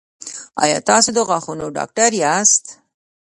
[0.63, 2.63] ایا تاسو د غاښونو ډاکټر یاست؟